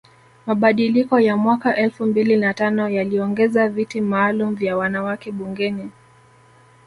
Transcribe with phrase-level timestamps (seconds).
[0.45, 5.91] Mabadiliko ya mwaka elfu mbili na tano yaliongeza viti maalum vya wanawake bungeni